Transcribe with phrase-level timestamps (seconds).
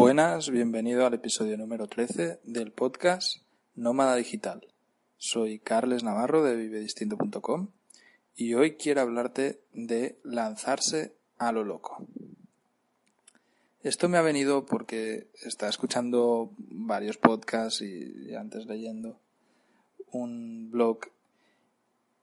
[0.00, 3.42] Buenas, bienvenido al episodio número 13 del podcast
[3.74, 4.66] Nómada Digital.
[5.18, 7.68] Soy Carles Navarro de vivedistinto.com
[8.34, 12.06] y hoy quiero hablarte de lanzarse a lo loco.
[13.82, 19.20] Esto me ha venido porque estaba escuchando varios podcasts y, antes leyendo
[20.12, 21.00] un blog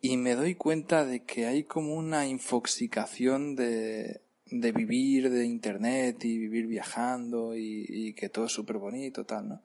[0.01, 6.23] y me doy cuenta de que hay como una infoxicación de, de vivir de internet
[6.25, 9.61] y vivir viajando y, y que todo es súper bonito, tal, ¿no?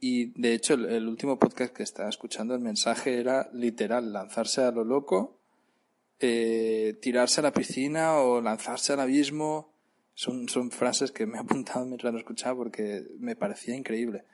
[0.00, 4.70] Y de hecho, el, último podcast que estaba escuchando, el mensaje era literal, lanzarse a
[4.70, 5.38] lo loco,
[6.20, 9.74] eh, tirarse a la piscina o lanzarse al abismo.
[10.14, 14.24] Son, son frases que me he apuntado mientras lo escuchaba porque me parecía increíble.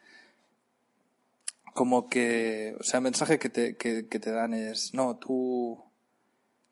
[1.75, 5.83] Como que, o sea, el mensaje que te, que, que te dan es, no, tú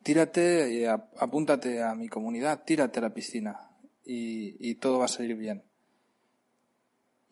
[0.04, 3.70] tírate y apúntate a mi comunidad, tírate a la piscina
[4.04, 5.64] y, y todo va a salir bien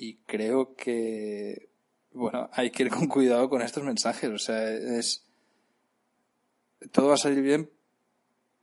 [0.02, 1.68] y creo que,
[2.12, 4.30] bueno, hay que ir con cuidado con estos mensajes.
[4.30, 5.24] O sea, es,
[6.90, 7.70] todo va a salir bien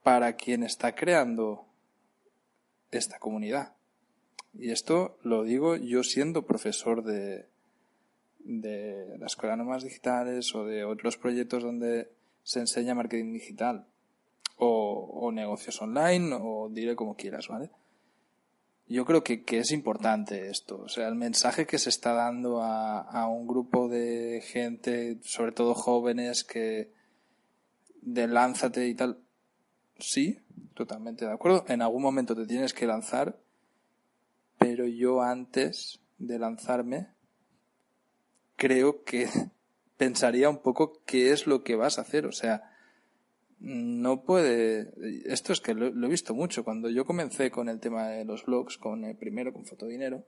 [0.04, 1.66] para quien está creando
[2.92, 3.74] esta comunidad.
[4.54, 7.46] Y esto lo digo yo siendo profesor de,
[8.40, 12.12] de la Escuela Nómadas Digitales o de otros proyectos donde
[12.44, 13.86] se enseña marketing digital
[14.60, 17.72] o, o negocios online o diré como quieras, ¿vale?
[18.90, 20.82] yo creo que, que, es importante esto.
[20.82, 25.52] O sea, el mensaje que se está dando a, a, un grupo de gente, sobre
[25.52, 26.92] todo jóvenes, que
[28.02, 29.20] de lánzate y tal.
[30.00, 30.40] Sí,
[30.74, 31.66] totalmente de acuerdo.
[31.68, 33.40] En algún momento te tienes que lanzar,
[34.58, 37.10] pero yo antes de lanzarme,
[38.56, 39.28] creo que
[39.98, 42.26] pensaría un poco qué es lo que vas a hacer.
[42.26, 42.69] O sea,
[43.60, 44.94] no puede.
[45.26, 46.64] Esto es que lo, he visto mucho.
[46.64, 50.24] Cuando yo comencé con el tema de los blogs, con el primero, con Fotodinero,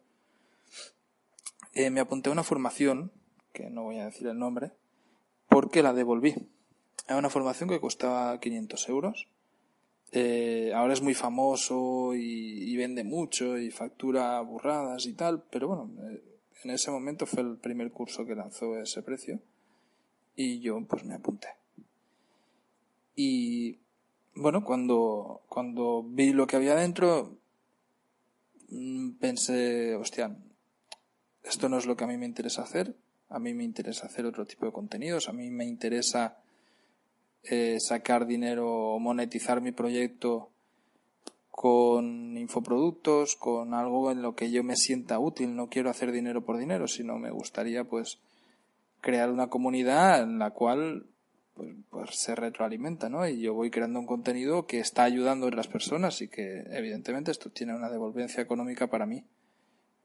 [1.73, 3.11] eh, me apunté a una formación,
[3.53, 4.71] que no voy a decir el nombre,
[5.47, 6.35] porque la devolví.
[7.07, 9.27] Era una formación que costaba 500 euros.
[10.11, 15.89] Eh, ahora es muy famoso y, vende mucho y factura burradas y tal, pero bueno,
[16.09, 16.21] eh,
[16.63, 19.39] en ese momento fue el primer curso que lanzó ese precio
[20.35, 21.60] y yo pues me apunté.
[23.23, 23.77] Y
[24.33, 27.37] bueno, cuando, cuando vi lo que había dentro,
[28.69, 30.35] mm, pensé, hostia,
[31.43, 32.95] esto no es lo que a mí me interesa hacer.
[33.29, 35.29] A mí me interesa hacer otro tipo de contenidos.
[35.29, 36.39] A mí me interesa
[37.43, 40.49] eh, sacar dinero o monetizar mi proyecto
[41.51, 45.55] con infoproductos, con algo en lo que yo me sienta útil.
[45.55, 48.17] No quiero hacer dinero por dinero, sino me gustaría pues
[48.99, 51.10] crear una comunidad en la cual
[51.53, 53.27] pues, pues, se retroalimenta, ¿no?
[53.27, 57.31] Y yo voy creando un contenido que está ayudando a otras personas y que evidentemente
[57.31, 59.25] esto tiene una devolvencia económica para mí,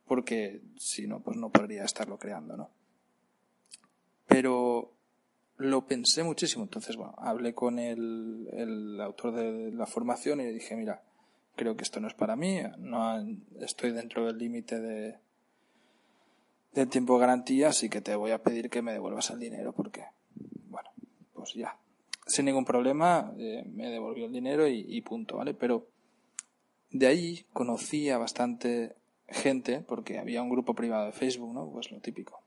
[0.07, 2.71] porque si no, pues no podría estarlo creando, ¿no?
[4.27, 4.93] Pero
[5.57, 10.53] lo pensé muchísimo, entonces, bueno, hablé con el, el autor de la formación y le
[10.53, 11.03] dije, mira,
[11.55, 13.25] creo que esto no es para mí, no
[13.61, 15.19] estoy dentro del límite de,
[16.73, 19.73] del tiempo de garantía, así que te voy a pedir que me devuelvas el dinero
[19.73, 20.05] porque
[21.55, 21.79] ya,
[22.27, 25.55] sin ningún problema, eh, me devolvió el dinero y, punto, ¿vale?
[25.55, 25.87] Pero
[26.91, 28.97] de ahí conocí a bastante
[29.29, 31.71] gente, porque había un grupo privado de Facebook, ¿no?
[31.71, 32.43] Pues lo típico.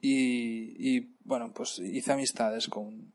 [0.00, 3.12] Y, y bueno, pues hice amistades con,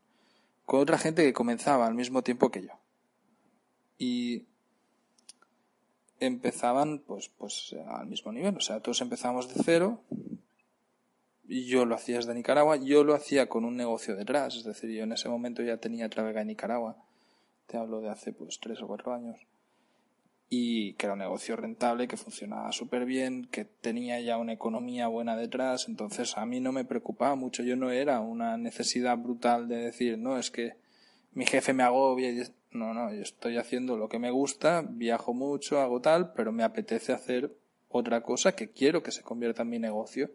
[0.66, 2.72] con otra gente que comenzaba al mismo tiempo que yo.
[3.98, 4.44] Y
[6.20, 10.00] empezaban pues pues al mismo nivel, o sea, todos empezamos de cero,
[11.48, 15.04] yo lo hacía desde Nicaragua, yo lo hacía con un negocio detrás, es decir, yo
[15.04, 16.96] en ese momento ya tenía Travega en Nicaragua,
[17.66, 19.38] te hablo de hace pues tres o cuatro años,
[20.48, 25.08] y que era un negocio rentable, que funcionaba súper bien, que tenía ya una economía
[25.08, 29.68] buena detrás, entonces a mí no me preocupaba mucho, yo no era una necesidad brutal
[29.68, 30.76] de decir, no, es que
[31.32, 35.34] mi jefe me agobia, y no, no, yo estoy haciendo lo que me gusta, viajo
[35.34, 37.54] mucho, hago tal, pero me apetece hacer
[37.88, 40.30] otra cosa que quiero que se convierta en mi negocio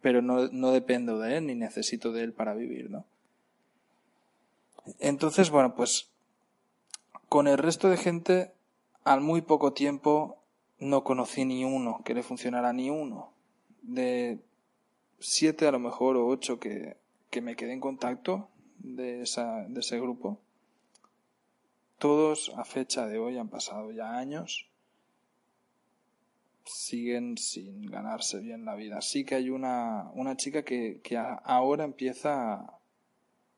[0.00, 3.04] pero no, no dependo de él ni necesito de él para vivir, ¿no?
[4.98, 6.08] Entonces, bueno, pues
[7.28, 8.52] con el resto de gente,
[9.04, 10.38] al muy poco tiempo,
[10.78, 13.30] no conocí ni uno que le funcionara ni uno.
[13.82, 14.38] De
[15.18, 16.96] siete a lo mejor o ocho que,
[17.30, 18.48] que me quedé en contacto
[18.78, 20.38] de, esa, de ese grupo,
[21.98, 24.69] todos a fecha de hoy han pasado ya años,
[26.64, 29.00] siguen sin ganarse bien la vida.
[29.00, 32.78] Sí que hay una, una chica que, que ahora empieza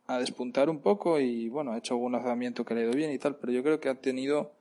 [0.07, 3.13] a, despuntar un poco y bueno, ha hecho algún lanzamiento que le ha ido bien
[3.13, 4.53] y tal, pero yo creo que ha tenido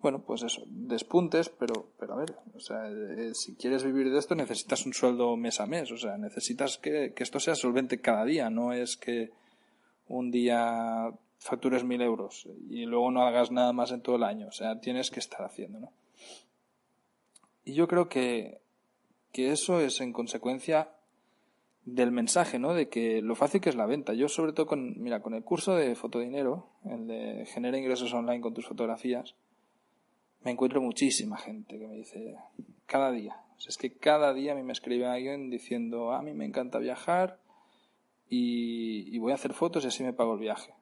[0.00, 4.18] bueno, pues eso, despuntes, pero, pero a ver, o sea, eh, si quieres vivir de
[4.18, 8.00] esto necesitas un sueldo mes a mes, o sea, necesitas que, que esto sea solvente
[8.00, 9.30] cada día, no es que
[10.08, 14.48] un día factures mil euros y luego no hagas nada más en todo el año,
[14.48, 15.92] o sea, tienes que estar haciendo, ¿no?
[17.64, 18.60] Y yo creo que,
[19.32, 20.90] que eso es en consecuencia
[21.84, 22.74] del mensaje, ¿no?
[22.74, 24.14] De que lo fácil que es la venta.
[24.14, 28.40] Yo sobre todo con, mira, con el curso de fotodinero, el de genera ingresos online
[28.40, 29.34] con tus fotografías,
[30.44, 32.36] me encuentro muchísima gente que me dice,
[32.86, 33.36] cada día,
[33.66, 37.38] es que cada día a mí me escribe alguien diciendo, a mí me encanta viajar
[38.28, 40.74] y, voy a hacer fotos y así me pago el viaje.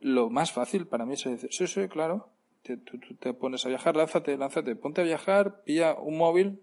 [0.00, 2.28] Lo más fácil para mí es decir, sí, sí, claro,
[2.62, 6.62] te, tú, te pones a viajar, lánzate, lánzate, ponte a viajar, pilla un móvil,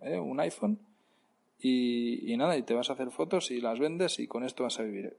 [0.00, 0.78] eh, un iPhone,
[1.58, 4.64] y, y, nada, y te vas a hacer fotos y las vendes y con esto
[4.64, 5.16] vas a vivir.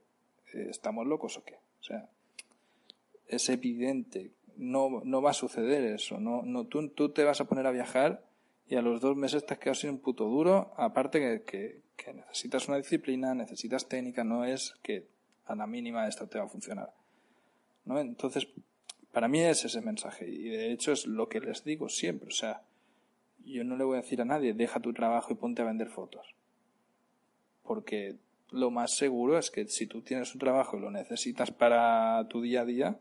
[0.52, 1.54] Eh, ¿Estamos locos o qué?
[1.80, 2.08] O sea,
[3.28, 6.18] es evidente no, no va a suceder eso.
[6.18, 8.24] No, no, tú, tú te vas a poner a viajar
[8.68, 12.12] y a los dos meses te has quedado sin un puto duro, aparte que, que,
[12.14, 15.06] necesitas una disciplina, necesitas técnica, no es que
[15.46, 16.92] a la mínima esto te va a funcionar.
[17.84, 17.98] ¿no?
[17.98, 18.48] Entonces,
[19.14, 22.28] para mí es ese mensaje y de hecho es lo que les digo siempre.
[22.28, 22.60] O sea,
[23.46, 25.88] yo no le voy a decir a nadie, deja tu trabajo y ponte a vender
[25.88, 26.34] fotos.
[27.62, 28.16] Porque
[28.50, 32.42] lo más seguro es que si tú tienes un trabajo y lo necesitas para tu
[32.42, 32.98] día a día,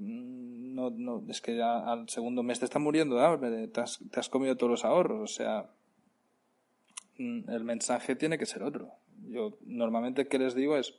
[0.00, 4.18] Mm, no, no, es que ya al segundo mes te está muriendo te, has, te
[4.18, 5.70] has comido todos los ahorros, o sea,
[7.18, 8.90] mm, el mensaje tiene que ser otro.
[9.28, 10.94] Yo normalmente que les digo es,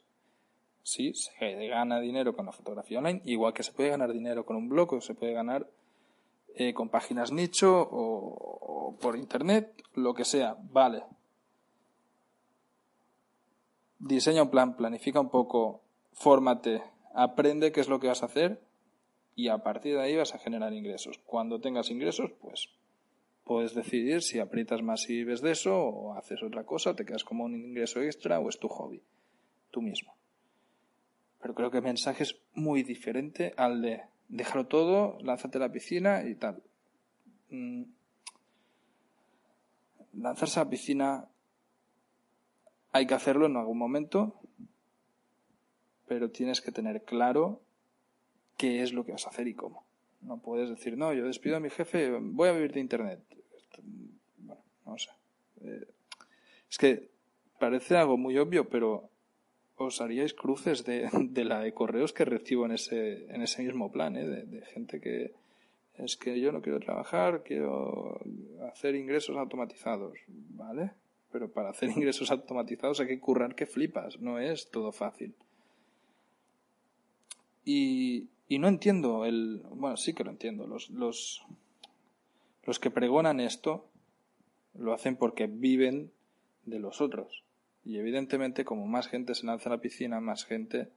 [0.83, 4.55] sí, se gana dinero con la fotografía online, igual que se puede ganar dinero con
[4.55, 5.67] un blog o se puede ganar
[6.55, 11.03] eh, con páginas nicho o, por internet, lo que sea, vale.
[13.99, 15.81] Diseña un plan, planifica un poco,
[16.13, 18.61] fórmate, aprende qué es lo que vas a hacer
[19.35, 21.19] y a partir de ahí vas a generar ingresos.
[21.25, 22.69] Cuando tengas ingresos, pues
[23.45, 27.23] puedes decidir si aprietas más y ves de eso o haces otra cosa, te quedas
[27.23, 29.01] como un ingreso extra o es tu hobby,
[29.71, 30.15] tú mismo.
[31.41, 34.01] Pero creo que el mensaje es muy diferente al de
[34.31, 36.63] déjalo todo, lánzate a la piscina y tal.
[37.49, 37.83] Mm.
[40.13, 41.27] Lanzarse a la piscina
[42.91, 44.39] hay que hacerlo en algún momento,
[46.07, 47.61] pero tienes que tener claro
[48.57, 49.85] qué es lo que vas a hacer y cómo.
[50.21, 53.19] No puedes decir, no, yo despido a mi jefe, voy a vivir de Internet.
[54.37, 55.09] Bueno, no sé.
[55.61, 55.87] Eh,
[56.69, 57.09] es que
[57.59, 59.09] parece algo muy obvio, pero
[59.83, 63.91] os haríais cruces de, de, la de correos que recibo en ese, en ese mismo
[63.91, 64.27] plan, ¿eh?
[64.27, 65.33] de, gente que
[65.95, 68.19] es que yo no quiero trabajar, quiero
[68.71, 70.91] hacer ingresos automatizados, ¿vale?
[71.31, 75.35] Pero para hacer ingresos automatizados hay que currar que flipas, no es todo fácil.
[77.63, 79.61] Y, y no entiendo el.
[79.69, 80.65] Bueno, sí que lo entiendo.
[80.65, 81.45] Los, los,
[82.63, 83.85] los que pregonan esto
[84.73, 86.11] lo hacen porque viven
[86.65, 87.43] de los otros.
[87.83, 90.89] Y evidentemente, como más gente se lanza a la piscina, más gente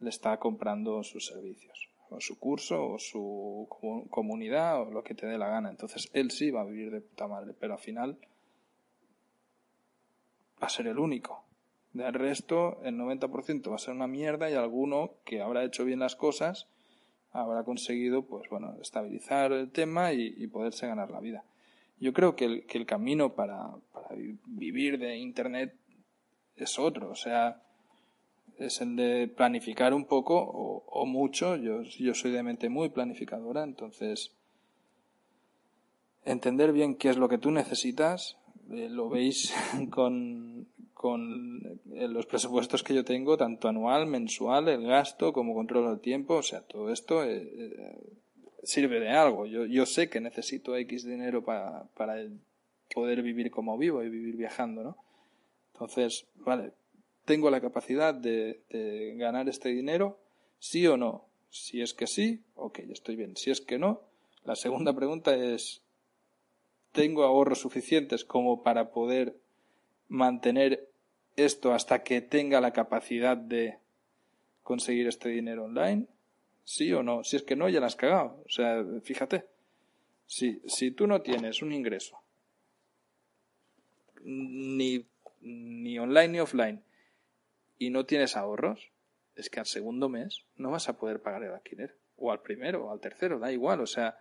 [0.00, 3.66] le está comprando sus servicios, o su curso, o su
[4.10, 5.70] comunidad, o lo que te dé la gana.
[5.70, 8.18] Entonces, él sí va a vivir de puta madre, pero al final
[10.62, 11.44] va a ser el único.
[11.92, 15.98] Del resto, el 90% va a ser una mierda y alguno que habrá hecho bien
[15.98, 16.68] las cosas
[17.40, 21.44] habrá conseguido, pues bueno, estabilizar el tema y, poderse ganar la vida.
[21.98, 24.08] Yo creo que el, que el camino para, para,
[24.46, 25.74] vivir de Internet
[26.56, 27.62] es otro, o sea,
[28.58, 31.56] es el de planificar un poco o, mucho.
[31.56, 34.32] Yo, yo soy de mente muy planificadora, entonces
[36.24, 38.36] entender bien qué es lo que tú necesitas,
[38.70, 39.54] eh, lo veis
[39.90, 45.92] con, con eh, los presupuestos que yo tengo, tanto anual, mensual, el gasto, como controlo
[45.92, 47.98] el tiempo, o sea, todo esto eh,
[48.62, 49.46] sirve de algo.
[49.46, 52.16] Yo, yo sé que necesito X dinero para, para
[52.92, 55.05] poder vivir como vivo y vivir viajando, ¿no?
[55.76, 56.72] Entonces, vale,
[57.26, 58.62] ¿tengo la capacidad de,
[59.18, 60.18] ganar este dinero?
[60.58, 61.26] ¿Sí o no?
[61.50, 63.36] Si es que sí, ok, estoy bien.
[63.36, 64.00] Si es que no,
[64.44, 65.82] la segunda pregunta es,
[66.92, 69.36] ¿tengo ahorros suficientes como para poder
[70.08, 70.88] mantener
[71.36, 73.78] esto hasta que tenga la capacidad de
[74.62, 76.06] conseguir este dinero online.
[76.64, 77.22] ¿Sí o no?
[77.22, 78.42] Si es que no, ya la has cagado.
[78.46, 79.44] O sea, fíjate.
[80.26, 82.18] Si, si tú no tienes un ingreso,
[84.24, 85.06] ni,
[85.46, 86.82] ni online ni offline,
[87.78, 88.90] y no tienes ahorros,
[89.36, 91.96] es que al segundo mes no vas a poder pagar el alquiler.
[92.16, 93.80] O al primero, o al tercero, da igual.
[93.80, 94.18] O sea,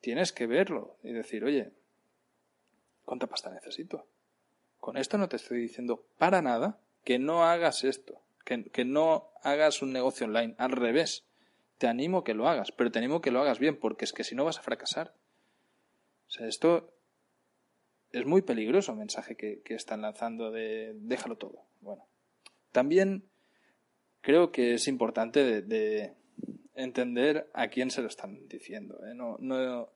[0.00, 1.72] tienes que verlo y decir, oye,
[3.04, 4.06] ¿cuánta pasta necesito?
[4.80, 9.30] Con esto no te estoy diciendo para nada que no hagas esto, que, que no
[9.42, 10.54] hagas un negocio online.
[10.56, 11.24] Al revés,
[11.76, 14.24] te animo que lo hagas, pero te animo que lo hagas bien, porque es que
[14.24, 15.14] si no vas a fracasar.
[16.26, 16.92] O sea, esto
[18.12, 21.64] es muy peligroso el mensaje que, que están lanzando de déjalo todo.
[21.80, 22.06] Bueno,
[22.72, 23.24] también
[24.20, 26.14] creo que es importante de,
[26.74, 29.04] entender a quién se lo están diciendo.
[29.04, 29.12] ¿eh?
[29.12, 29.92] No, no, o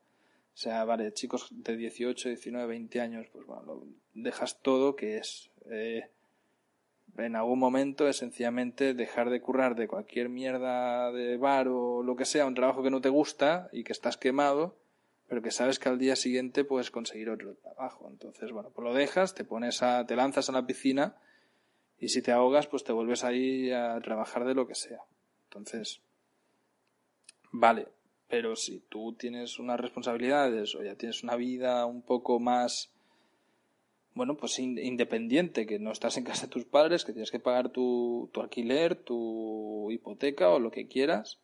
[0.53, 6.11] sea, vale, chicos de 18, 19, 20 años, pues bueno, dejas todo que es eh,
[7.19, 12.17] en algún momento es sencillamente dejar de currar de cualquier mierda de bar o lo
[12.17, 14.77] que sea, un trabajo que no te gusta y que estás quemado,
[15.33, 18.07] pero que sabes que al día siguiente puedes conseguir otro trabajo.
[18.11, 21.17] Entonces, bueno, pues lo dejas, te pones a, te lanzas a la piscina
[21.99, 25.01] y si te ahogas, pues te vuelves ahí a trabajar de lo que sea.
[25.45, 26.03] Entonces,
[27.51, 27.89] vale,
[28.29, 32.93] pero si tú tienes unas responsabilidades o ya tienes una vida un poco más,
[34.13, 37.71] bueno, pues independiente, que no estás en casa de tus padres, que tienes que pagar
[37.71, 41.42] tu, tu alquiler, tu hipoteca o lo que quieras,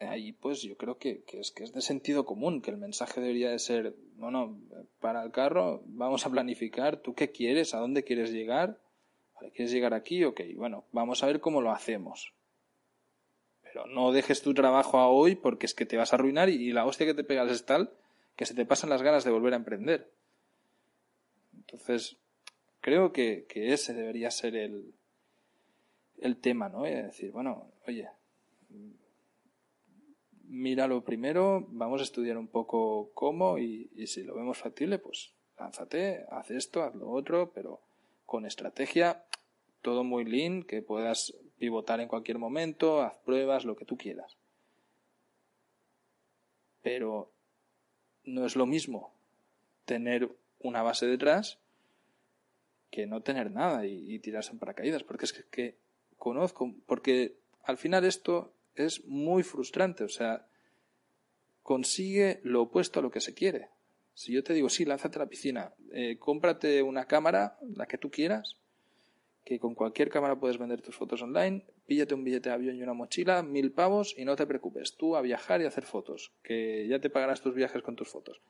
[0.00, 3.20] ahí pues yo creo que, que, es que es de sentido común, que el mensaje
[3.20, 4.58] debería de ser, bueno,
[5.00, 8.80] para el carro vamos a planificar, tú qué quieres, a dónde quieres llegar,
[9.38, 10.24] ¿Quieres llegar aquí?
[10.24, 12.32] Ok, bueno, vamos a ver cómo lo hacemos.
[13.62, 16.72] Pero no dejes tu trabajo a hoy porque es que te vas a arruinar y,
[16.72, 17.92] la hostia que te pegas es tal
[18.34, 20.10] que se te pasan las ganas de volver a emprender.
[21.54, 22.16] Entonces,
[22.80, 24.94] creo que, ese debería ser el,
[26.18, 26.84] el tema, ¿no?
[26.86, 28.08] Es decir, bueno, oye,
[30.48, 36.26] míralo primero, vamos a estudiar un poco cómo y, si lo vemos factible, pues lánzate,
[36.30, 37.80] haz esto, haz lo otro, pero
[38.24, 39.24] con estrategia,
[39.82, 44.36] todo muy lean, que puedas pivotar en cualquier momento, haz pruebas, lo que tú quieras.
[46.82, 47.32] Pero
[48.24, 49.12] no es lo mismo
[49.84, 51.58] tener una base detrás
[52.90, 55.76] que no tener nada y, tirarse en paracaídas, porque es que, que
[56.16, 60.46] conozco, porque al final esto es muy frustrante, o sea,
[61.62, 63.70] consigue lo opuesto a lo que se quiere.
[64.14, 67.98] Si yo te digo, sí, lánzate a la piscina, eh, cómprate una cámara, la que
[67.98, 68.56] tú quieras,
[69.44, 72.82] que con cualquier cámara puedes vender tus fotos online, píllate un billete de avión y
[72.82, 76.32] una mochila, mil pavos y no te preocupes, tú a viajar y a hacer fotos,
[76.42, 78.40] que ya te pagarás tus viajes con tus fotos.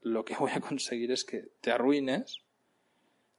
[0.00, 2.40] Lo que voy a conseguir es que te arruines,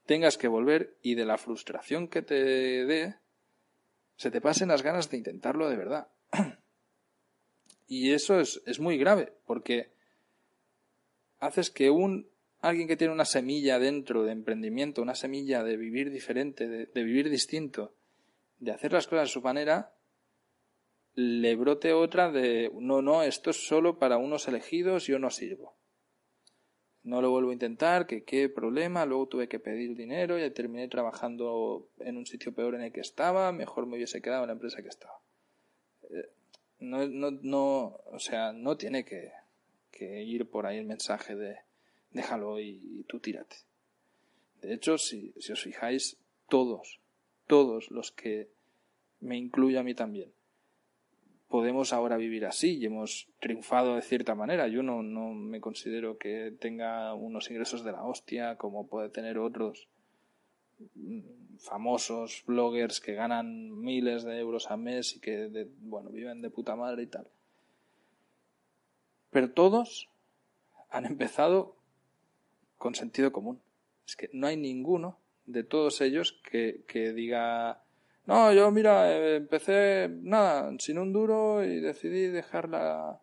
[0.06, 2.36] tengas que volver y de la frustración que te
[2.86, 3.16] dé,
[4.18, 6.08] se te pasen las ganas de intentarlo de verdad.
[7.88, 9.92] y eso es, es muy grave, porque
[11.40, 12.28] haces que un
[12.62, 17.30] alguien que tiene una semilla dentro de emprendimiento, una semilla de vivir diferente, de, vivir
[17.30, 17.94] distinto,
[18.60, 19.94] de hacer las cosas a su manera,
[21.14, 25.77] le brote otra de no, no, esto es solo para unos elegidos, yo no sirvo.
[27.08, 30.90] No lo vuelvo a intentar, que qué problema, luego tuve que pedir dinero y terminé
[30.90, 34.54] trabajando en un sitio peor en el que estaba, mejor me hubiese quedado en la
[34.54, 35.18] empresa que estaba.
[36.10, 36.30] Eh,
[36.80, 39.32] no, no, no, o sea, no tiene que,
[39.90, 41.60] que ir por ahí el mensaje de
[42.12, 43.56] déjalo y, tú tírate.
[44.62, 46.18] De hecho, si, si os fijáis,
[46.50, 47.00] todos,
[47.48, 48.50] todos los que
[49.22, 50.34] me incluyo a mí también,
[51.48, 54.68] podemos ahora vivir así y hemos triunfado de cierta manera.
[54.68, 59.38] Yo no, no me considero que tenga unos ingresos de la hostia como puede tener
[59.38, 59.88] otros
[60.96, 66.50] mm, famosos bloggers que ganan miles de euros al mes y que bueno viven de
[66.50, 67.28] puta madre y tal
[69.38, 70.10] pero todos
[70.90, 71.76] han empezado
[72.78, 73.62] con sentido común.
[74.06, 77.84] Es que no hay ninguno de todos ellos que, que diga,
[78.28, 83.22] no, yo mira, eh, empecé nada, sin un duro y decidí dejar la,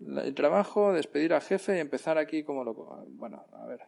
[0.00, 3.04] el trabajo, despedir al jefe y empezar aquí como loco.
[3.10, 3.82] Bueno, a ver,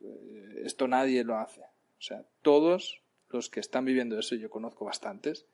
[0.00, 1.62] eh, esto nadie lo hace.
[1.62, 5.44] O sea, todos los que están viviendo eso, yo conozco bastantes,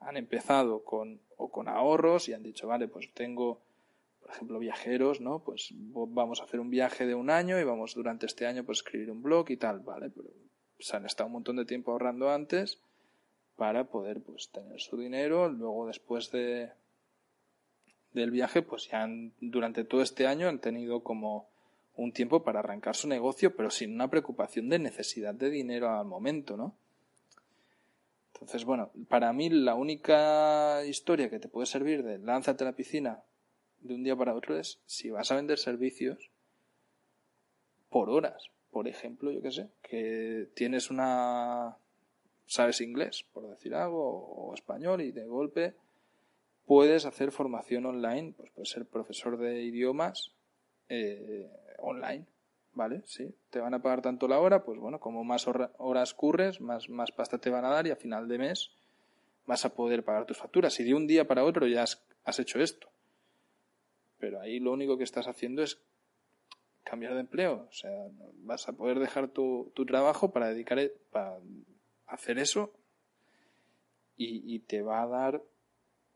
[0.00, 3.60] han empezado con, o con ahorros y han dicho, vale, pues tengo
[4.20, 5.38] por ejemplo, viajeros, ¿no?
[5.38, 8.78] Pues vamos a hacer un viaje de un año y vamos durante este año pues
[8.78, 10.10] escribir un blog y tal, ¿vale?
[10.10, 10.30] Pero
[10.80, 12.80] se han estado un montón de tiempo ahorrando antes
[13.60, 16.70] para poder pues tener su dinero, luego después de
[18.14, 21.46] del viaje pues ya han, durante todo este año han tenido como
[21.94, 26.06] un tiempo para arrancar su negocio, pero sin una preocupación de necesidad de dinero al
[26.06, 26.74] momento, ¿no?
[28.32, 32.76] Entonces, bueno, para mí la única historia que te puede servir de lánzate a la
[32.76, 33.22] piscina
[33.82, 36.30] de un día para otro es si vas a vender servicios
[37.90, 38.42] por horas.
[38.70, 41.76] Por ejemplo, yo qué sé, que tienes una...
[42.50, 45.74] sabes inglés, por decir algo, o español, y de golpe
[46.66, 50.34] puedes hacer formación online, pues puedes ser profesor de idiomas
[50.88, 52.26] eh, online,
[52.74, 53.02] ¿vale?
[53.04, 56.88] Sí, te van a pagar tanto la hora, pues bueno, como más horas curres, más,
[56.88, 58.72] más pasta te van a dar y a final de mes
[59.46, 60.78] vas a poder pagar tus facturas.
[60.80, 62.88] Y de un día para otro ya has hecho esto.
[64.18, 65.80] Pero ahí lo único que estás haciendo es
[66.82, 67.66] cambiar de empleo.
[67.68, 68.08] O sea,
[68.42, 70.78] vas a poder dejar tu, tu trabajo para dedicar,
[71.10, 71.38] para
[72.10, 72.72] hacer eso
[74.16, 75.42] y, te va a dar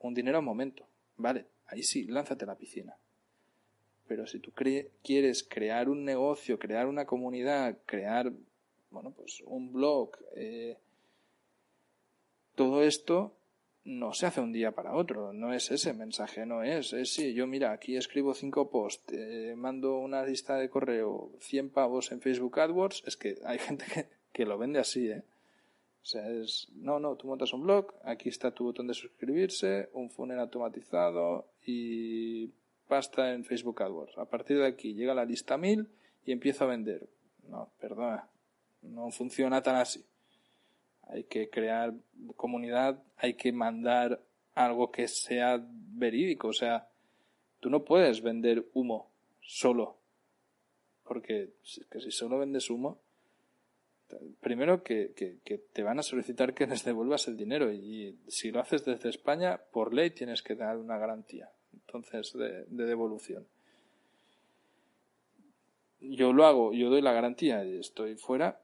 [0.00, 0.86] un dinero al momento.
[1.16, 2.94] Vale, ahí sí, lánzate a la piscina.
[4.06, 4.52] Pero si tú
[5.02, 8.30] quieres crear un negocio, crear una comunidad, crear,
[8.90, 10.76] bueno, pues un blog, eh,
[12.54, 13.34] todo esto
[13.84, 17.34] no se hace un día para otro, no es ese mensaje, no es, es si
[17.34, 19.14] yo mira, aquí escribo cinco posts,
[19.56, 23.84] mando una lista de correo, 100 pavos en Facebook AdWords, es que hay gente
[24.32, 25.22] que, lo vende así, ¿eh?
[26.04, 29.88] O sea, es, no, no, tú montas un blog, aquí está tu botón de suscribirse,
[29.94, 32.48] un funnel automatizado y
[32.86, 34.18] pasta en Facebook AdWords.
[34.18, 35.88] A partir de aquí llega la lista 1000
[36.26, 37.08] y empiezo a vender.
[37.48, 38.28] No, perdona,
[38.82, 40.04] no funciona tan así
[41.08, 41.94] hay que crear
[42.36, 44.22] comunidad, hay que mandar
[44.54, 46.88] algo que sea verídico, o sea,
[47.60, 49.98] tú no puedes vender humo solo,
[51.04, 51.50] porque
[51.90, 53.00] que si solo vendes humo,
[54.40, 58.60] primero que, que, te van a solicitar que les devuelvas el dinero y si lo
[58.60, 63.46] haces desde España, por ley tienes que dar una garantía, entonces, de, de devolución.
[66.00, 68.60] Yo lo hago, yo doy la garantía y estoy fuera,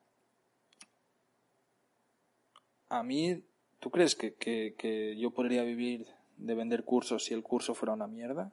[2.90, 3.42] a mí,
[3.78, 6.06] ¿tú crees que, que, yo podría vivir
[6.36, 8.52] de vender cursos si el curso fuera una mierda?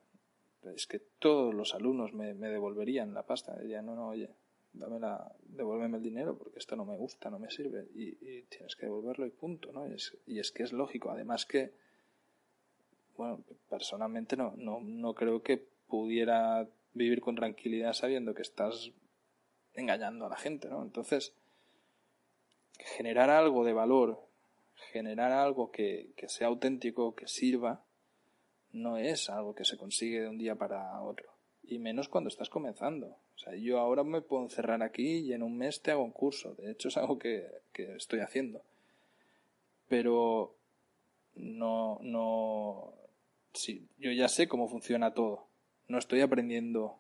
[0.76, 3.58] Es que todos los alumnos me, devolverían la pasta.
[3.58, 4.30] Dirían, no, no, oye,
[4.74, 7.88] dame la, devuélveme el dinero porque esto no me gusta, no me sirve.
[7.96, 9.88] Y, tienes que devolverlo y punto, ¿no?
[9.88, 11.12] Y es, y es que es lógico.
[11.12, 11.74] Además que,
[13.16, 18.92] bueno, personalmente no, no, no creo que pudiera vivir con tranquilidad sabiendo que estás
[19.74, 20.82] engañando a la gente, ¿no?
[20.82, 21.34] Entonces,
[22.80, 24.28] generar algo de valor
[24.92, 27.84] generar algo que, sea auténtico, que sirva,
[28.72, 31.37] no es algo que se consigue de un día para otro.
[31.68, 33.08] Y menos cuando estás comenzando.
[33.36, 36.12] O sea, yo ahora me puedo encerrar aquí y en un mes te hago un
[36.12, 36.56] curso.
[36.56, 38.62] De hecho, es algo que, que estoy haciendo.
[39.88, 40.56] Pero
[41.36, 42.94] no, no,
[43.54, 45.48] sí, yo ya sé cómo funciona todo.
[45.88, 47.00] No estoy aprendiendo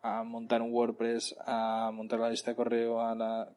[0.00, 3.54] a montar un WordPress, a montar la lista de correo, a la,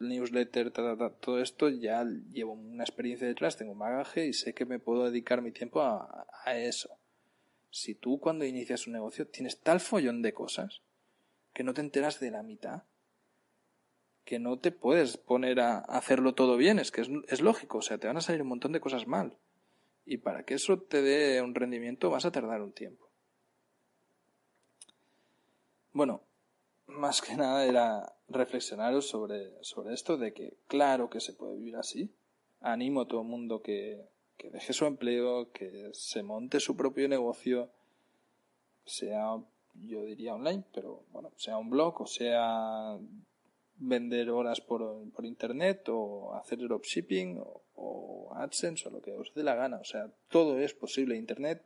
[0.00, 4.78] newsletter, todo esto, ya llevo una experiencia detrás, tengo un bagaje y sé que me
[4.78, 6.90] puedo dedicar mi tiempo a, eso.
[7.70, 10.82] Si tú cuando inicias un negocio tienes tal follón de cosas
[11.52, 12.82] que no te enteras de la mitad,
[14.24, 17.98] que no te puedes poner a hacerlo todo bien, es que es, lógico, o sea,
[17.98, 19.36] te van a salir un montón de cosas mal.
[20.04, 23.08] Y para que eso te dé un rendimiento vas a tardar un tiempo.
[25.92, 26.22] Bueno,
[26.86, 31.76] más que nada era reflexionaros sobre, sobre esto de que claro que se puede vivir
[31.76, 32.12] así.
[32.60, 34.00] Animo a todo el mundo que,
[34.40, 37.70] que deje su empleo, que se monte su propio negocio,
[38.86, 39.36] sea,
[39.74, 42.98] yo diría online, pero bueno, sea un blog o sea
[43.76, 49.34] vender horas por, por internet o hacer dropshipping o, o AdSense o lo que os
[49.34, 49.76] dé la gana.
[49.76, 51.16] O sea, todo es posible.
[51.16, 51.62] Internet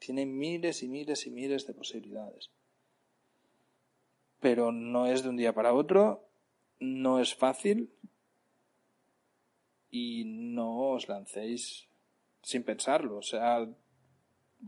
[0.00, 2.50] tiene miles y miles y miles de posibilidades
[4.40, 6.24] pero no es de un día para otro,
[6.80, 7.90] no es fácil
[9.90, 11.88] y no os lancéis
[12.42, 13.16] sin pensarlo.
[13.16, 13.68] O sea,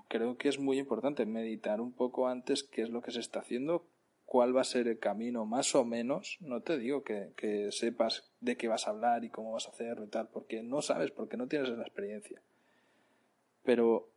[0.08, 3.40] creo que es muy importante meditar un poco antes qué es lo que se está
[3.40, 3.86] haciendo,
[4.24, 6.38] cuál va a ser el camino, más o menos.
[6.40, 9.70] No te digo que, que sepas de qué vas a hablar y cómo vas a
[9.70, 12.40] hacerlo y tal, porque no sabes, porque no tienes la experiencia.
[13.64, 14.08] Pero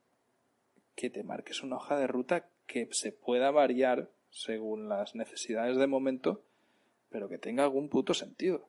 [0.96, 5.88] que te marques una hoja de ruta que se pueda variar según las necesidades de
[5.88, 6.44] momento,
[7.10, 8.68] pero que tenga algún puto sentido.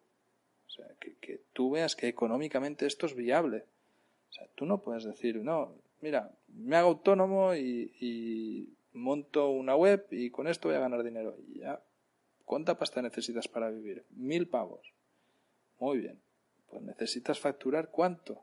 [0.75, 3.65] Sea, que, que tú veas que económicamente esto es viable.
[4.31, 9.77] O sea, tú no puedes decir, no, mira, me hago autónomo y, y monto una
[9.77, 11.37] web y con esto voy a ganar dinero.
[11.47, 11.81] Y ya,
[12.45, 14.05] ¿cuánta pasta necesitas para vivir?
[14.11, 14.93] Mil pavos.
[15.79, 16.21] Muy bien.
[16.71, 18.43] Pues necesitas facturar cuánto.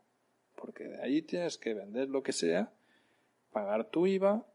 [0.56, 2.72] Porque de ahí tienes que vender lo que sea,
[3.52, 4.46] pagar tu IVA,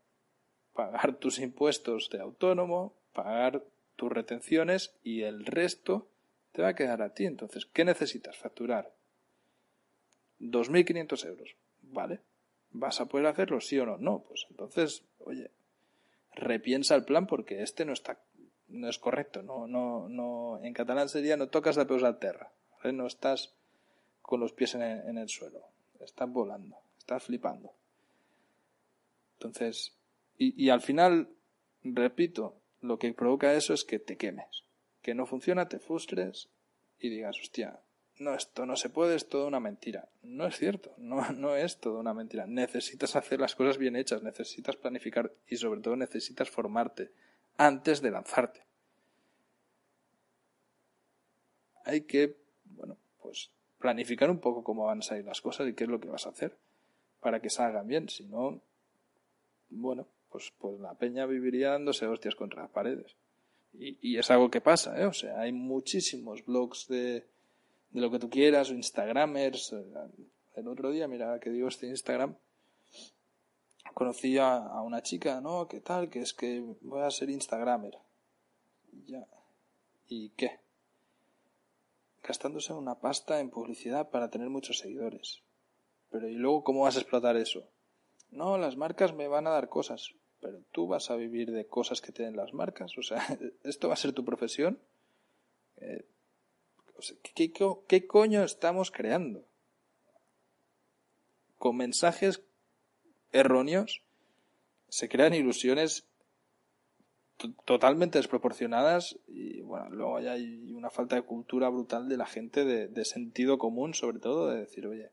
[0.73, 3.63] pagar tus impuestos de autónomo, pagar
[3.95, 6.07] tus retenciones y el resto
[6.57, 7.27] te va a quedar a ti.
[7.27, 8.35] Entonces, ¿qué necesitas?
[8.35, 8.91] Facturar.
[10.39, 11.55] 2.500 euros.
[11.83, 12.21] ¿Vale?
[12.71, 13.99] ¿Vas a poder hacerlo, sí o no?
[13.99, 15.51] No, pues entonces, oye,
[16.33, 18.19] repiensa el plan porque este no está
[18.69, 19.43] no es correcto.
[19.43, 22.51] No, no, no, en catalán sería no tocas de peus a terra.
[22.91, 23.53] No estás
[24.23, 24.81] con los pies en
[25.17, 25.61] el, suelo.
[25.99, 26.75] Estás volando.
[26.97, 27.71] Estás flipando.
[29.33, 29.95] Entonces,
[30.39, 31.29] y al final,
[31.83, 34.66] repito, lo que provoca eso es que te quemes.
[35.07, 36.49] Que no funciona, te frustres
[36.99, 37.79] y digas, hostia,
[38.19, 40.09] no, esto no se puede, es toda una mentira.
[40.21, 42.45] No es cierto, no, no es toda una mentira.
[42.45, 47.13] Necesitas hacer las cosas bien hechas, necesitas planificar y sobre todo necesitas formarte
[47.55, 48.65] antes de lanzarte.
[51.85, 55.85] Hay que, bueno, pues planificar un poco cómo van a salir las cosas y qué
[55.85, 56.57] es lo que vas a hacer
[57.21, 58.09] para que salgan bien.
[58.09, 58.61] Si no,
[59.69, 63.15] bueno, pues, pues la peña viviría dándose hostias contra las paredes.
[63.73, 65.05] Y, y es algo que pasa, ¿eh?
[65.05, 67.27] O sea, hay muchísimos blogs de,
[67.91, 69.75] de lo que tú quieras, o Instagramers.
[70.55, 72.35] El otro día, mira, que digo este Instagram,
[73.93, 75.67] conocí a, una chica, ¿no?
[75.67, 76.09] ¿Qué tal?
[76.09, 77.97] Que es que voy a ser Instagramer.
[79.07, 79.25] Ya.
[80.07, 80.59] ¿Y qué?
[82.23, 85.41] Gastándose una pasta en publicidad para tener muchos seguidores.
[86.11, 87.67] Pero ¿y luego cómo vas a explotar eso?
[88.29, 90.13] No, las marcas me van a dar cosas.
[90.39, 92.97] Pero tú vas a vivir de cosas que te den las marcas.
[92.97, 93.25] O sea,
[93.63, 94.79] ¿esto va a ser tu profesión?
[95.77, 96.05] Eh,
[97.35, 97.51] ¿qué,
[97.87, 99.45] qué coño estamos creando?
[101.57, 102.43] Con mensajes
[103.31, 104.03] erróneos,
[104.89, 106.07] se crean ilusiones
[107.65, 113.05] totalmente desproporcionadas y bueno, luego hay una falta de cultura brutal de la gente, de,
[113.05, 115.11] sentido común sobre todo, de decir, oye,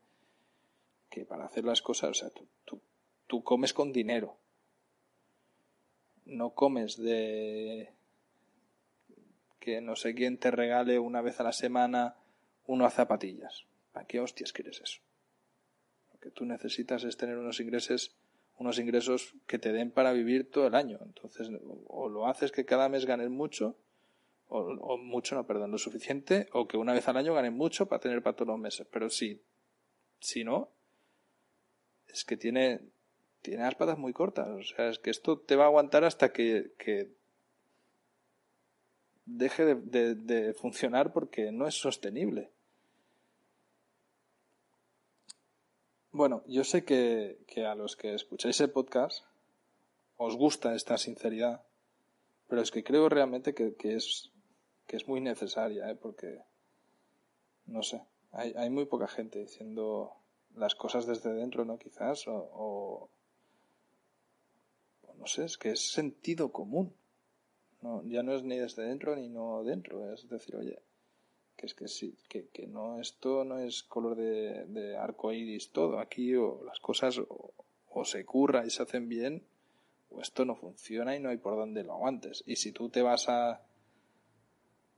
[1.09, 2.29] que para hacer las cosas, o sea,
[2.65, 2.81] tú,
[3.27, 4.37] tú comes con dinero,
[6.25, 7.93] no comes de
[9.59, 12.15] que no sé quién te regale una vez a la semana
[12.67, 13.65] unas zapatillas.
[13.91, 15.01] ¿Para qué hostias quieres eso?
[16.25, 18.15] que tú necesitas es tener unos ingresos,
[18.57, 20.97] unos ingresos que te den para vivir todo el año.
[21.05, 21.51] Entonces,
[21.85, 23.77] o lo haces que cada mes ganes mucho,
[24.47, 27.99] o, mucho, no, perdón, lo suficiente, o que una vez al año ganes mucho para
[27.99, 28.87] tener para todos los meses.
[28.91, 29.39] Pero si,
[30.19, 30.71] si no,
[32.07, 32.81] es que tiene,
[33.45, 34.47] tiene las patas muy cortas.
[34.47, 37.11] O sea, es que esto te va a aguantar hasta que, que
[39.25, 42.51] deje de, funcionar porque no es sostenible.
[46.11, 49.25] Bueno, yo sé que, a los que escucháis el podcast
[50.17, 51.65] os gusta esta sinceridad,
[52.47, 54.31] pero es que creo realmente que, es,
[54.87, 55.95] que es muy necesaria, ¿eh?
[55.95, 56.41] porque,
[57.65, 60.13] no sé, hay, hay muy poca gente diciendo
[60.55, 61.77] las cosas desde dentro, ¿no?
[61.77, 63.09] Quizás, o, o,
[65.17, 66.93] no sé, es que es sentido común.
[67.81, 70.81] No, ya no es ni desde dentro ni no dentro, es decir, oye,
[71.55, 75.99] que es que sí, que, que no, esto no es color de, arco iris todo.
[75.99, 77.53] Aquí o las cosas o,
[78.03, 79.47] se curra y se hacen bien,
[80.09, 82.43] o esto no funciona y no hay por dónde lo aguantes.
[82.45, 83.61] Y si tú te vas a,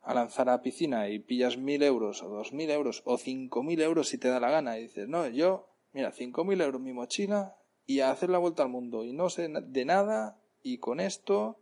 [0.01, 3.61] a lanzar a la piscina y pillas mil euros o dos mil euros o cinco
[3.61, 6.81] mil euros si te da la gana y dices, no, yo, mira, cinco mil euros
[6.81, 7.55] mi mochila
[7.87, 11.57] y a hacer la vuelta al mundo y no sé de nada y con esto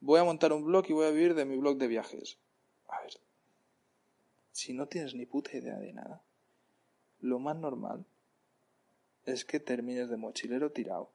[0.00, 2.38] voy a montar un blog y voy a vivir de mi blog de viajes.
[2.88, 3.14] A ver,
[4.52, 6.22] si no tienes ni puta idea de nada,
[7.20, 8.04] lo más normal
[9.24, 11.10] es que termines de mochilero tirado.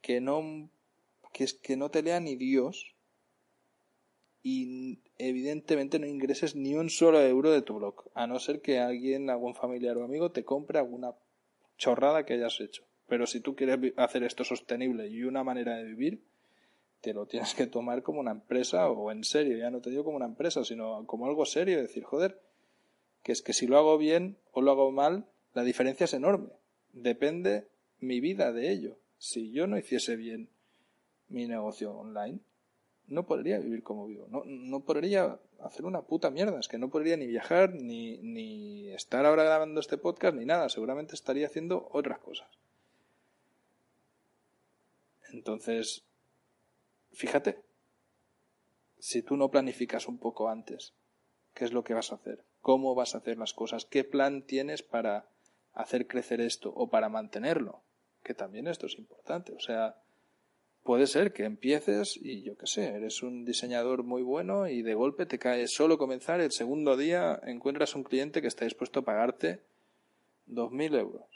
[0.00, 0.70] Que no,
[1.32, 2.94] que es que no te lea ni Dios
[4.42, 8.78] y evidentemente no ingreses ni un solo euro de tu blog, a no ser que
[8.78, 11.14] alguien, algún familiar o amigo te compre alguna
[11.76, 12.84] chorrada que hayas hecho.
[13.06, 16.24] Pero si tú quieres hacer esto sostenible y una manera de vivir,
[17.00, 20.04] te lo tienes que tomar como una empresa o en serio, ya no te digo
[20.04, 22.40] como una empresa, sino como algo serio, decir, joder,
[23.22, 26.50] que es que si lo hago bien o lo hago mal, la diferencia es enorme.
[26.92, 27.68] Depende
[28.00, 28.98] mi vida de ello.
[29.18, 30.48] Si yo no hiciese bien
[31.28, 32.40] mi negocio online,
[33.06, 34.26] no podría vivir como vivo.
[34.30, 36.58] No, no podría hacer una puta mierda.
[36.58, 40.68] Es que no podría ni viajar, ni, ni estar ahora grabando este podcast, ni nada.
[40.68, 42.48] Seguramente estaría haciendo otras cosas.
[45.32, 46.04] Entonces,
[47.12, 47.60] fíjate,
[48.98, 50.94] si tú no planificas un poco antes,
[51.54, 52.44] ¿qué es lo que vas a hacer?
[52.60, 53.84] ¿Cómo vas a hacer las cosas?
[53.84, 55.28] ¿Qué plan tienes para
[55.72, 57.82] hacer crecer esto o para mantenerlo?
[58.22, 59.52] Que también esto es importante.
[59.52, 60.03] O sea,
[60.84, 64.94] puede ser que empieces y yo qué sé, eres un diseñador muy bueno y de
[64.94, 69.04] golpe te cae solo comenzar, el segundo día encuentras un cliente que está dispuesto a
[69.04, 69.64] pagarte
[70.46, 71.26] dos mil euros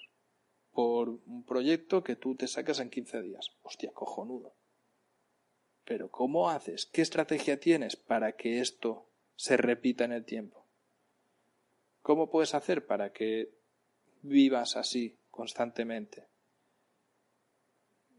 [0.72, 3.50] por un proyecto que tú te sacas en 15 días.
[3.62, 4.54] Hostia, cojonudo.
[5.84, 6.86] Pero ¿cómo haces?
[6.86, 10.64] ¿Qué estrategia tienes para que esto se repita en el tiempo?
[12.00, 13.58] ¿Cómo puedes hacer para que
[14.22, 16.27] vivas así constantemente.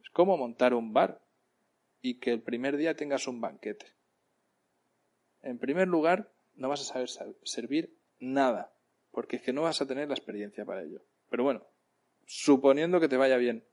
[0.09, 1.21] Es como montar un bar
[2.01, 3.85] y que el primer día tengas un banquete.
[5.43, 7.09] En primer lugar, no vas a saber
[7.43, 8.73] servir nada,
[9.11, 11.01] porque es que no vas a tener la experiencia para ello.
[11.29, 11.63] Pero bueno,
[12.25, 13.63] suponiendo que te vaya bien,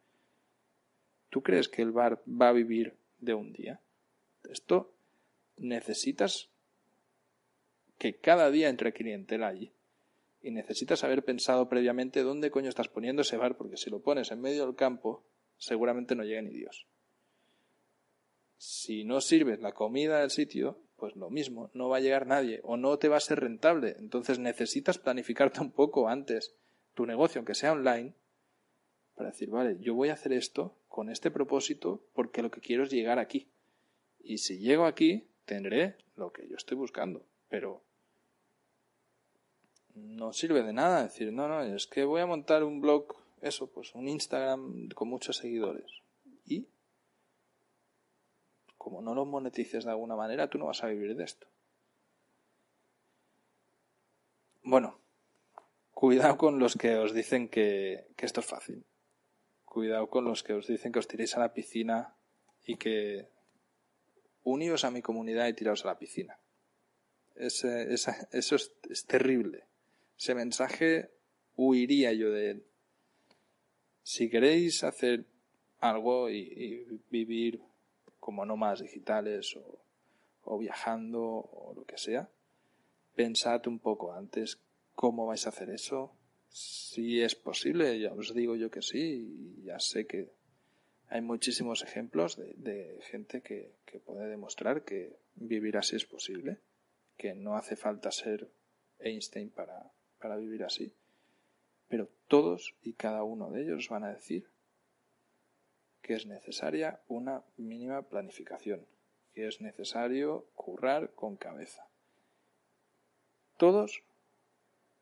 [1.31, 3.81] ¿tú crees que el bar va a vivir de un día?
[4.45, 4.93] Esto
[5.57, 6.51] necesitas
[7.97, 9.73] que cada día entre clientela allí.
[10.43, 14.31] Y necesitas haber pensado previamente dónde coño estás poniendo ese bar, porque si lo pones
[14.31, 15.25] en medio del campo,
[15.59, 16.87] seguramente no llega ni Dios.
[18.59, 22.61] Si no sirves la comida del sitio, pues lo mismo, no va a llegar nadie
[22.63, 23.97] o no te va a ser rentable.
[23.99, 26.55] Entonces necesitas planificarte un poco antes
[26.95, 28.15] tu negocio, aunque sea online,
[29.15, 32.85] para decir, vale, yo voy a hacer esto con este propósito porque lo que quiero
[32.85, 33.49] es llegar aquí.
[34.21, 37.25] Y si llego aquí, tendré lo que yo estoy buscando.
[37.49, 37.83] Pero
[39.95, 43.15] no sirve de nada decir, no, no, es que voy a montar un blog,
[43.47, 46.03] eso, pues un Instagram con muchos seguidores.
[46.45, 46.67] ¿Y?
[48.87, 51.49] como no lo monetices de alguna manera, tú no vas a vivir de esto.
[54.63, 55.01] Bueno,
[55.91, 58.85] cuidado con los que os dicen que, esto es fácil.
[59.65, 62.15] Cuidado con los que os dicen que os tiréis a la piscina
[62.65, 63.29] y que
[64.45, 66.39] uníos a mi comunidad y tiraos a la piscina.
[67.35, 67.67] eso
[68.31, 69.65] es, terrible.
[70.17, 71.11] Ese mensaje
[71.57, 72.67] huiría yo de él.
[74.07, 75.25] Si queréis hacer
[75.81, 77.61] algo y vivir
[78.21, 79.57] como nómadas digitales
[80.45, 82.31] o, viajando o lo que sea,
[83.17, 84.61] pensad un poco antes
[84.95, 86.13] cómo vais a hacer eso.
[86.49, 90.31] Si es posible, ya os digo yo que sí, y ya sé que
[91.09, 93.75] hay muchísimos ejemplos de, gente que,
[94.07, 96.59] puede demostrar que vivir así es posible,
[97.17, 98.49] que no hace falta ser
[99.01, 99.91] Einstein para,
[100.21, 100.93] para vivir así.
[101.97, 104.51] Pero todos y cada uno de ellos van a decir
[106.03, 108.85] que es necesaria una mínima planificación,
[109.33, 111.89] que es necesario currar con cabeza.
[113.57, 114.03] Todos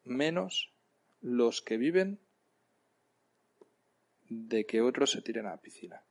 [0.05, 0.73] menos
[1.21, 2.21] los que viven
[4.29, 6.05] de que otros se tiren a la piscina.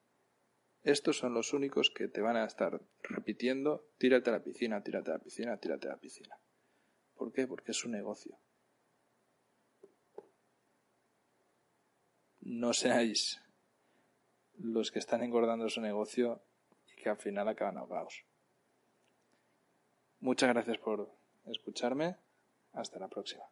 [0.84, 5.12] Estos son los únicos que te van a estar repitiendo, tírate a la piscina, tírate
[5.12, 6.38] a la piscina, tírate a la piscina.
[7.16, 7.48] ¿Por qué?
[7.48, 8.38] Porque es un negocio.
[12.46, 13.42] No seáis
[14.58, 16.42] los que están engordando su negocio
[16.92, 18.26] y que al final acaban ahogados.
[20.20, 21.10] Muchas gracias por
[21.46, 22.18] escucharme.
[22.74, 23.44] Hasta la próxima.